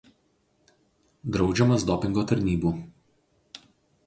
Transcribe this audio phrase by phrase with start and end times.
[1.35, 2.73] Draudžiamas dopingo tarnybų.